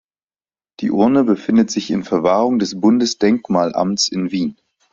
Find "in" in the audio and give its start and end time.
1.91-2.03, 4.09-4.31